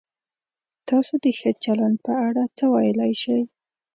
[0.89, 3.41] تاسو د ښه چلند په اړه څه ویلای شئ؟